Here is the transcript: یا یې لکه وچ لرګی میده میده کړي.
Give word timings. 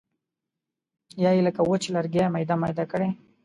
یا 1.23 1.31
یې 1.35 1.41
لکه 1.47 1.61
وچ 1.69 1.83
لرګی 1.95 2.23
میده 2.33 2.55
میده 2.61 2.85
کړي. 2.91 3.09